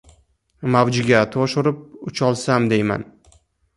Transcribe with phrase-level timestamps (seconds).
[0.75, 3.07] Mavjiga to’sh urib, ucholsam, deyman.